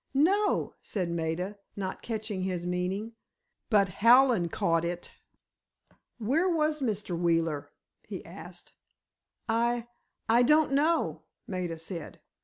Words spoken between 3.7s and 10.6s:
Hallen caught it. "Where was Mr. Wheeler?" he asked. "I—I